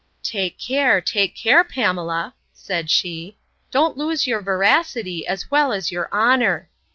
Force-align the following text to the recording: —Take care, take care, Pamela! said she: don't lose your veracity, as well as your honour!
—Take 0.23 0.57
care, 0.57 0.99
take 0.99 1.35
care, 1.35 1.63
Pamela! 1.63 2.33
said 2.53 2.89
she: 2.89 3.37
don't 3.69 3.97
lose 3.97 4.25
your 4.25 4.41
veracity, 4.41 5.27
as 5.27 5.51
well 5.51 5.71
as 5.71 5.91
your 5.91 6.11
honour! 6.11 6.67